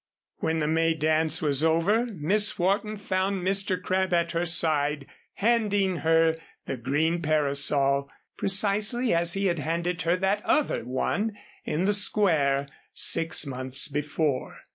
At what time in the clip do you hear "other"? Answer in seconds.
10.43-10.83